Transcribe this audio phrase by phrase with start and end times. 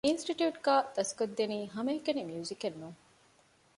[0.05, 2.99] މި އިންސްޓިޓިއުޓުގައި ދަސްކޮށްދެނީ ހަމައެކަނި މިއުޒިކެއް ނޫން